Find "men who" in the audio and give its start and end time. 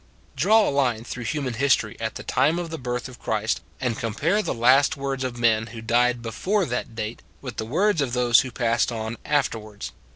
5.37-5.79